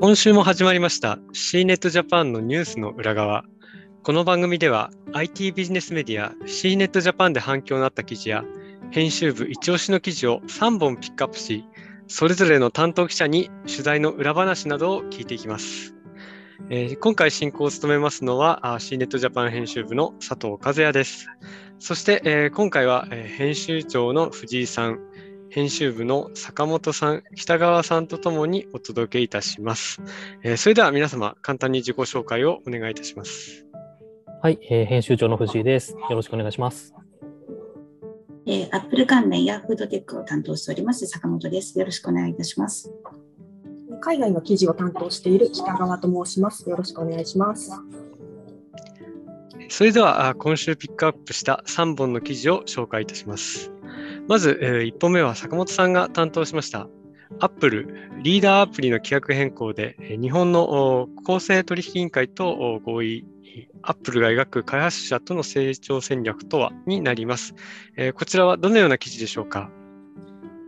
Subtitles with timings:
[0.00, 3.44] 今週も始まりました CNET Japan のニュースの裏側。
[4.02, 8.44] この番組では IT ビジネスメディア CNET Japan で反響のあった記事や
[8.90, 11.64] 編集部一押しの記事を3本ピックアップし、
[12.08, 15.94] それぞれの担当記者に取材の裏話などを聞いていきます。
[16.70, 21.28] えー、今回進行を務めますのは CNET Japan 編集部の佐藤和也です。
[21.78, 24.98] そして、えー、今回は、えー、編集長の藤井さん、
[25.54, 30.02] 編集部の坂本さん、北川さんとともにお届けいたします。
[30.42, 33.64] えー、それでは皆様、簡単に自己紹介をお願いいたします。
[34.42, 35.92] はい、えー、編集長の藤井です。
[35.92, 36.92] よろしくお願いします。
[38.46, 41.78] えー、アップル関連やフードテックを担当しております坂本です。
[41.78, 42.92] よろしくお願いいたします。
[44.00, 46.68] 海外の記事を担当している北川と申します。
[46.68, 47.70] よろしくお願いします。
[49.68, 53.70] それでは今週ピックアップした3本の記事を紹介いたします。
[54.26, 56.88] まず、えー、1本目は坂本さんが担当しました。
[57.40, 63.26] アップルリーダーアプリの規約変更で日本の公正取引委員会と合意、
[63.82, 67.54] アップルが描く開発者との成長戦略とはになります。
[67.96, 69.70] えー、こちらはどのような記事でしょうか？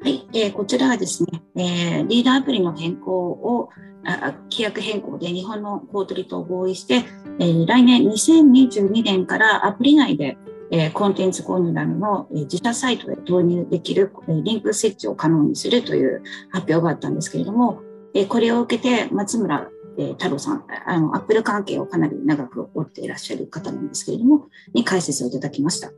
[0.03, 3.71] はい、えー、こちらはですね、えー、リーダーアプリの変更を
[4.05, 7.05] あ規約変更で日本の公取と合意して、
[7.41, 10.37] えー、来年2022年からアプリ内で
[10.70, 17.83] えコンテンツ購入などの、え自社サイトで導入できる、えリンク設置を可能にするという発表があったんですけれども、
[18.14, 25.91] えこれを受けて松村、え太郎さん、あのアップル関係をかなり長く追っていらっしゃる方なんですけれども、に解説をいただきました。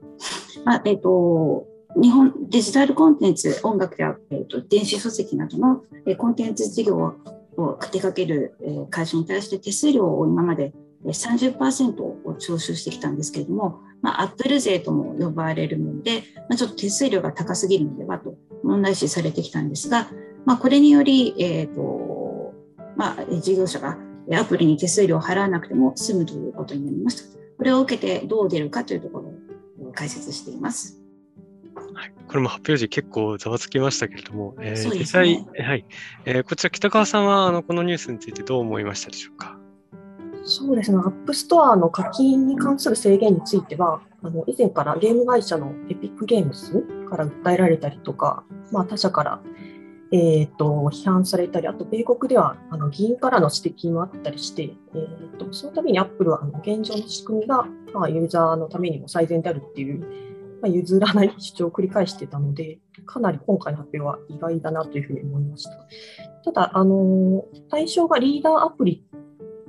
[0.65, 7.15] まあ、えっ、ー、と日本デジタルコンテンツ、音楽や、えーと、電子書籍などの、えコン手術事業を
[7.91, 10.73] 手掛ける、え会社に対して手数料を今まで
[11.05, 20.09] 30%を徴収してきたんですけれども、まあ、アップル税とも呼ばれるもので、まあ、ちょっと手数料が高すぎるのではと問題視されてきたんですが、
[20.45, 22.55] まあ、これにより、えーと
[22.97, 23.99] まあ、事業者が
[24.37, 27.39] アプリに手数料を払わなくても済むということになりました。
[27.57, 31.01] これを受けてどう出るかというところを解説しています。
[31.95, 35.85] はい、これも発表時結構ざわつきましたけれども、えー、ね、実際、はい
[36.25, 39.59] えー、こちら北川さんはあのこのニュースについてどう思いましたでしょうか？
[40.51, 49.41] そうですね、アップストアの課金に関する制限については、あの以前からゲーム会社のエピックゲームズから訴えられたりとか、まあ、他社から、
[50.11, 60.01] えーと、批判されたり、あと米国ではあの議員からの指摘もあったりして、えーと、そのためにアップルはあの現状の仕組みが、まあ、ユーザーのためにも最善であるっていう、
[60.63, 65.73] まあ、譲らない主張を繰り返してたので、かなり今回の発表は意外だなというふうに思いました。
[66.43, 69.05] ただ、あの対象がリーダーアプリ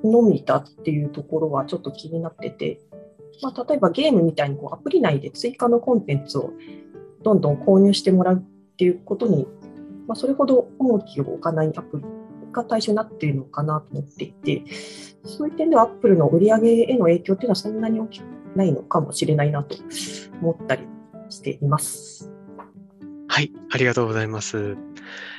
[0.03, 2.79] のみだっていうところはちょっと気になってて、
[3.41, 6.51] まあ、例えばゲームみたいにこうアプリ内で追加のコンテンツを
[7.23, 8.39] どんどん購入してもらうっ
[8.77, 9.47] ていうことに、
[10.07, 12.03] まあ、それほど重きを置かないアプリ
[12.51, 14.63] が対象になっているのかなと思っていて、
[15.23, 18.23] そういう点ではアップルの売り上げへの影響っていうのはそんなに大きく
[18.55, 19.75] ないのかもしれないなと
[20.41, 20.83] 思ったり
[21.29, 22.31] しています。
[23.31, 24.75] はい、ありがとうございます。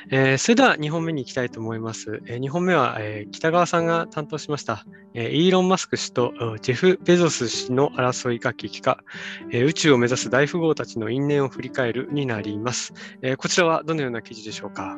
[0.09, 2.21] えー、それでは2本目に行きたいと思います。
[2.25, 6.31] えー、2本目は、えー、北川さんが担当しました、えイーロン・マスク氏と
[6.61, 9.03] ジェフ・ベゾス氏の争いが激化、
[9.51, 12.93] え宇宙を目指す大富豪たちの因縁を振り返るになります。
[13.21, 14.97] えこちらはどのような記事でしょうか？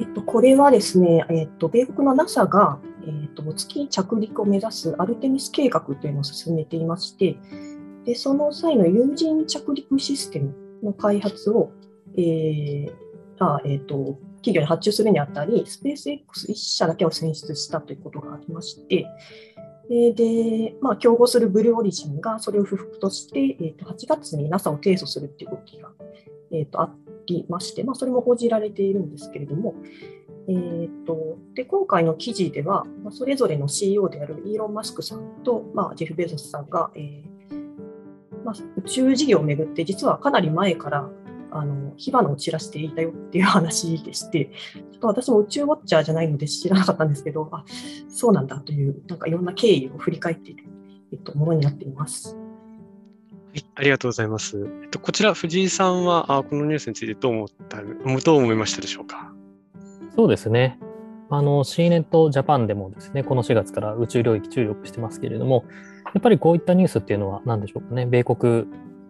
[0.00, 7.36] えっと、これはですね、えっと、米国の NASA が、えっと、月着陸を目指すアルテミス計画というのを進めていまして、
[8.06, 11.72] でその際の有人着陸システムの開発を
[12.18, 12.92] えー
[13.38, 19.06] あえーと、企業に発注するにあたり、スペース X1 社だけを選出したということがありまして、
[19.90, 25.90] えで、まあ、競合するブルーオリジンがそれを不服として、えー、と8月に NASA を提訴するという動きが、
[26.52, 26.92] えー、とあ
[27.26, 29.74] りまして、まあ、それも報じられているんですけれども、
[30.46, 37.28] えーと、で今回の記事では、まあ、それぞれの CEO であるイーロン・マスクさんと、まあ、ジェフ・ベゾスさんが、えー
[38.44, 41.08] まあ、宇宙事業をめぐって、実はかなり前から
[41.50, 47.64] あの火花を散らしていたよっていう話でして、ちょっと私も宇宙ウォッチャーじゃないので知らなかったんですけど、あ
[48.08, 50.64] そうなんだという、なんかいろんな経緯を振り返っている、
[51.12, 52.36] えっと、ものになっています。
[52.36, 54.68] はい、ありがとうございます。
[54.82, 57.78] えっと、こちら、藤井さんはあこのニュースについてどう思った
[58.24, 59.32] どう思いましたでしょうか？
[60.14, 60.78] そうですね。
[61.30, 65.64] あの CNET ジャパンでもですね、この4月から宇宙領域注力してますけれども、
[66.14, 68.64] やっぱりこういったニュースっていうのは何でしょうかね、米国、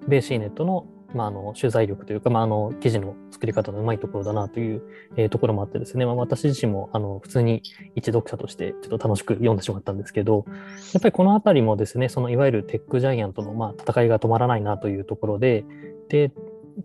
[0.08, 4.82] 米 CNET のまあ、あの取材力というか、まあ、あの記事の作り方のうまいところだなという、
[5.16, 7.62] えー、ところもあってですね、まあ、私自身もあの普通に
[7.94, 10.44] 一読者としてちょっと楽しく読んでしまったんですけど、
[10.93, 15.64] やっぱりこの辺りもですね、そのいわゆるテックジャイアントのまあ戦いが止まらないなというところで、
[16.08, 16.31] で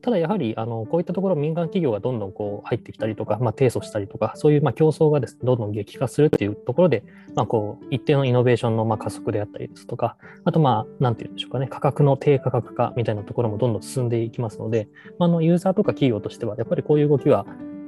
[0.01, 7.04] ただやはりあのこういったところ民間企業がどんどんこう入ってきたりとか、まあ、提訴したりとかそういうまあ競争がです、ね、どんどん激化するっていうところで、
[7.36, 14.88] まあ、こう一定のイノベーションのまあ加速であったりですとかあとまあ何て言うんでしょうかね価格の低価格化みたいなところもどんどん進んでいきますので、
[15.19, 17.46] まあ、のユーザーとか企業としてはやっぱりこういう動きは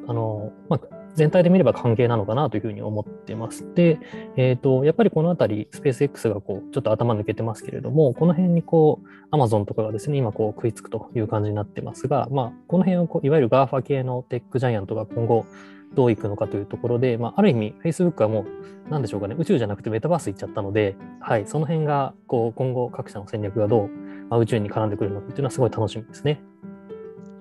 [0.07, 3.65] あの、まあ、全体で見れば関係なのかなというふうに思ってます。
[3.73, 3.99] で、
[4.35, 15.45] え、ー、と、やっぱりこのあたり、スペース X がこう、ちょっと頭抜けてますけれども、この辺にこう、Amazon とかがですね、今こう食いつくという感じになってますが、まあ、この辺をこういわゆる GAFA 系のテックジャイアントが今後、
[15.93, 18.45] どういくのかというところで、まあ、ある意味、Facebook はも
[18.87, 23.87] う、なんでしょうかね、宇宙じゃなくてメタバース行っちゃったので、はい、その辺が、こう、今後各社の戦略がどう、
[24.29, 26.41] まあ、宇宙に絡んでくるのかっていうのはすごい楽しみですね。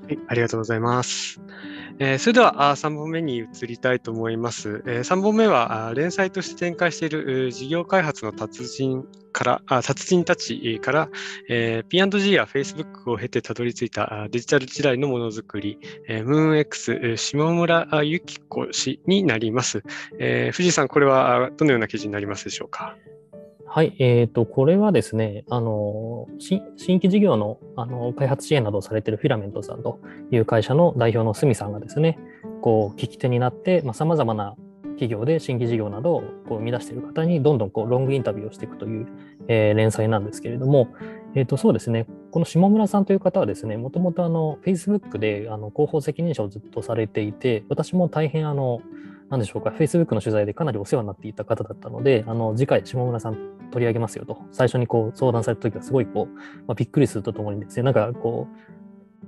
[0.06, 1.40] はい、ありがとうございます。
[1.98, 4.82] えー、それではあ3本目に移りたいと思います。
[4.86, 11.08] えー、3本目は連載として展開している事業開発の達人からあ達人たちから、
[11.48, 15.78] えー、P&G や Facebook を経てたどり着いたデジタル時代のものづくり、
[16.08, 19.82] えー、ムーン X 下村由紀子氏になります、
[20.18, 20.56] えー。
[20.56, 22.96] 藤井さん、これはどのような記事になりますでしょうか？
[23.74, 29.98] はい、えーと、これはですね、あの新規事業のあの開発支援などをされているフィラメントさんと
[30.30, 32.16] いう会社の代表の角さんがですね、
[32.62, 34.54] こう聞き手になって、さまざ、まな
[34.90, 39.08] 企業で新規事業などをこう生み出している方にどんどんこうロングインタビューをしていくという、
[39.48, 40.94] えー、連載なんですけれども、
[41.34, 44.22] えー、とそうですね、この下村さんという方はですね、もともと
[44.64, 48.82] Facebook であの広報責任者をずっとされていて、私も大変あの
[49.30, 53.36] なんでしょうか、Facebook の取材でかなりお世話になっていた方だったので、あの次回、下村さん
[53.70, 56.34] 取り上げますよと、最初にこう相談されたときは、すごいこう、
[56.66, 58.48] まあ、びっくりするとともにですね、なんかこ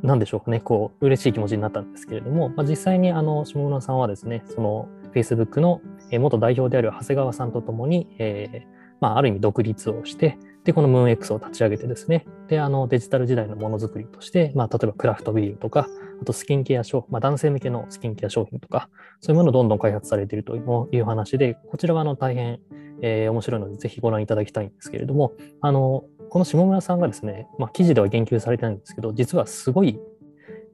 [0.02, 5.80] う、なんでしょうかね、こう、嬉しい気持ちになったんですけれども、まあ、実際にあの下村さんはですね、その Facebook の
[6.12, 15.88] 元代表である長谷川さんとともに、えーまあ、ある意味独立をして、で、このムーン X を立ち上げてですね、で、あのデジタル時代のものづくりとして、まあ、例えばクラフトビールとか、
[16.20, 18.88] あとスキンケア商品、まあ、男性向けのスキンケア商品とか、
[19.20, 20.56] そういうものをどんどん開発されていると
[20.92, 22.60] いう話で、こちらはあの大変、
[23.02, 29.98] えー、面白いので、ぜひご覧いただきたいんですけれども、あの、この下村さんがですね、まあ、記事では言及されてないんですけど、実はすごい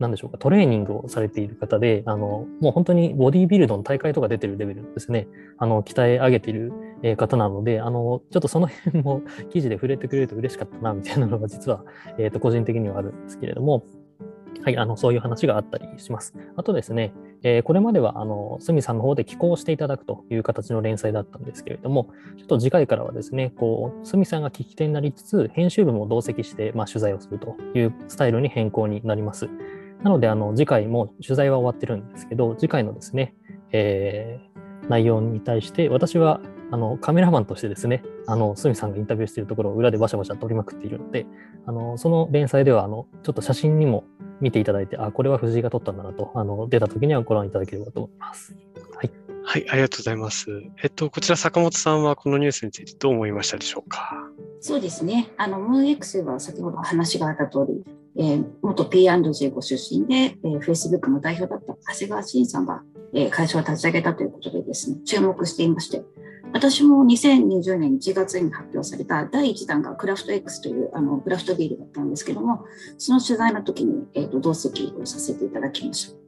[0.02, 5.28] なんでしょうか、トレーニングをされている方で、あの、もう本当にボディービルドの大会とか出てるレベルですね、
[5.58, 6.72] あの、鍛え上げている
[7.16, 11.84] 方なので、あの、ちょっとその辺も記事で触れてくれると嬉しかったな、みたいなのが実は、
[12.18, 13.84] えっ、ー、と、個人的にはあるんですけれども、
[14.64, 16.34] はい、あの、そういう話があったりします。
[16.56, 17.12] あとですね、
[17.42, 29.48] えー、これまでは、あの、すみさんの方で寄稿していただくという形の連載だったんですけれども、ちょっと次回からはですね、こう、すみさんが聞き手になりつつ、編集部も同席して、まあ、取材をするというスタイルに変更になります。
[30.04, 33.34] なので、あの、次回も取材は終わってるんですけど、次回のですね、
[33.72, 41.26] えー、内容に対して、私は、あの、カメラマンとしてですね、あの、すみさんがインタビューしているところを裏でバシャバシャ撮りまくっているので、
[41.66, 44.04] あの、その連載では、あの、ちょっと写真にも
[44.42, 48.54] 見ていただいて、あ、これは藤井が撮ったんだなと、あの、出た時にはご覧いただければと思います。
[48.96, 49.10] はい。
[49.44, 50.50] はい、ありがとうございます。
[50.82, 54.14] えっと、こちら坂本さんはこのニュースについてどう思いましたでしょうか？
[54.60, 55.30] そうですね。
[55.36, 57.84] あの、ムーン X は先ほど話があった通り、
[58.16, 62.82] えー、元 P&G ご出身で、えー、Facebook の代表だった長谷川慎さんが、
[63.14, 66.02] えー、会社を立ち上げたということでですね、注目していまして、
[66.52, 72.64] 私も2020年1月に発表された第1弾がクラフト X というあのクラフトビールだったんですけども、
[72.98, 76.22] その取材の時に、えーと、同席をさせていただきました。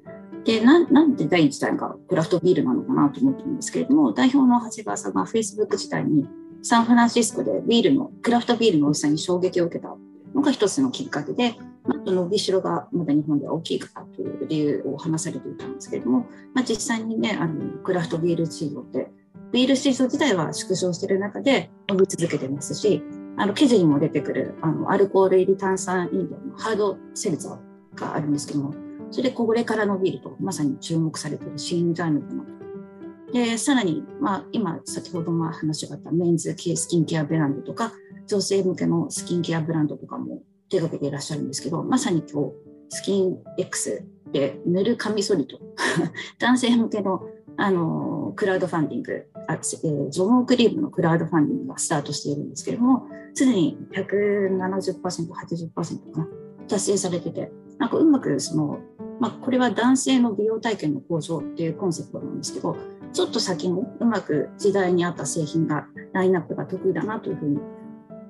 [0.45, 6.27] でな、なんで第1弾がクラフトビールなのかなと思ったんですけれども、代表の長谷川さんが Facebook 時代に
[6.63, 9.95] サンフランシスコでビールの、クラフトビールの美味しさに衝撃を受けた
[10.35, 11.55] のが一つのきっかけで、
[11.85, 19.11] まあ、伸びしろがまだ日本では大きいかという理由を話されていたんですけれども、まあ、実際にね、あのクラフトビール市場って、
[19.55, 23.05] ビール市場自体は縮小している中で伸び続けてますし、
[23.37, 28.75] あの記事にも出てくるあのアルコール入り炭酸飲料のハードセルザーがあるんですけども、
[29.13, 33.33] それでこれから伸びると、まさに注目されている新ジャンルだなと。
[33.33, 37.93] で、さらに、まあ、今、先ほども話があったメンズ系スキンケアブランドとか、
[38.27, 42.53] 女性向けのスキンケアブランドとかも手がけていらっしゃるんですけど、まさに今日、
[42.89, 45.61] スキン X で塗るカミソリと、
[46.41, 47.23] 男性向けの
[47.57, 56.29] あのクラウドファンディング、あえー、ジョモクリームのクラウドファンディングがスタートしているんですけれども、すでに170%、80%かな、
[56.69, 58.79] 達成されてて、なんかうまくその、
[59.21, 62.77] まあ、これは男性の美容体験の向上っていうコンセプトなんですけど、
[63.13, 67.59] ちょっと先にうまく時代に合った製品が、ラインナップが得意だなというふうに、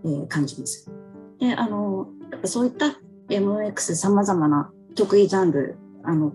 [0.05, 0.91] えー、感じます。
[1.39, 6.33] で、あの、やっぱそういった MX さまざまな得意ジャンルあの、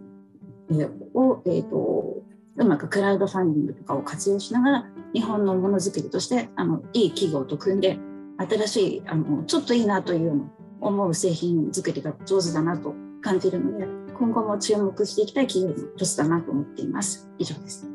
[0.69, 2.24] えー、を、えーと、
[2.58, 7.98] うまくクラウドファンディングとかを活用しながら日本のものづくりとしてあのいい企業と組んで
[8.38, 10.50] 新しいあのちょっといいなというの
[10.82, 13.86] 思う製品作りが上手だなと感じるので、
[14.18, 17.29] 今後も注目していきたい企業の一つだなと思っています。
[17.38, 17.88] 以上です。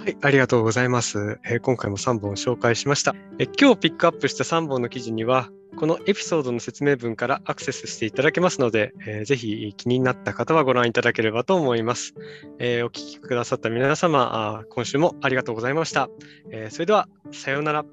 [0.00, 1.38] はい、ありがとうございます。
[1.44, 3.14] えー今回も3本紹介しました。
[3.38, 12.14] えー今日ピックアップした3本の記事には、このエピソードの説明文からアクセスしていただけますので、えーぜひ気になった方はご覧いただければと思います。
[12.58, 16.08] えーお聞きくださった皆様、今週もありがとうございました。
[16.50, 17.84] えーそれでは、さようなら。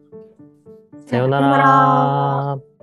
[1.08, 2.77] さようなさようなら。